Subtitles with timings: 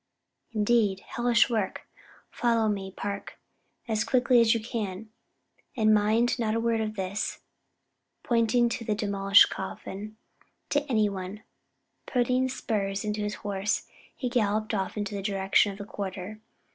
[0.51, 1.01] "Indeed!
[1.01, 1.85] hellish work!
[2.31, 3.37] Follow me, Park,
[3.87, 5.11] as quickly as you can.
[5.77, 7.41] And mind, not a word of this,"
[8.23, 10.17] pointing to the demolished coffin,
[10.69, 11.41] "to any one," and
[12.07, 16.41] putting spurs to his horse, he galloped off in the direction of the quarter.